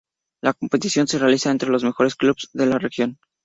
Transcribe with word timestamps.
La 0.41 0.53
competición 0.53 1.07
se 1.07 1.19
realiza 1.19 1.51
entre 1.51 1.69
los 1.69 1.83
mejores 1.83 2.15
clubes 2.15 2.49
de 2.53 2.65
la 2.65 2.79
región. 2.79 3.19